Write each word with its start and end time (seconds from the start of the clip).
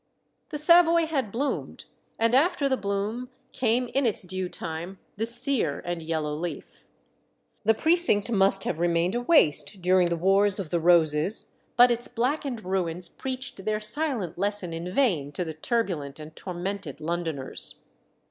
The 0.49 0.57
Savoy 0.57 1.05
had 1.05 1.31
bloomed, 1.31 1.85
and 2.17 2.33
after 2.33 2.67
the 2.67 2.75
bloom 2.75 3.29
came 3.51 3.87
in 3.89 4.07
its 4.07 4.23
due 4.23 4.49
time 4.49 4.97
the 5.17 5.27
"sere 5.27 5.79
and 5.85 6.01
yellow 6.01 6.33
leaf." 6.35 6.87
The 7.65 7.75
precinct 7.75 8.31
must 8.31 8.63
have 8.63 8.79
remained 8.79 9.13
a 9.13 9.21
waste 9.21 9.79
during 9.79 10.09
the 10.09 10.17
Wars 10.17 10.57
of 10.57 10.71
the 10.71 10.79
Roses; 10.79 11.51
but 11.77 11.91
its 11.91 12.07
blackened 12.07 12.65
ruins 12.65 13.09
preached 13.09 13.63
their 13.63 13.79
silent 13.79 14.39
lesson 14.39 14.73
in 14.73 14.91
vain 14.91 15.31
to 15.33 15.45
the 15.45 15.53
turbulent 15.53 16.19
and 16.19 16.35
tormented 16.35 16.99
Londoners. 16.99 17.75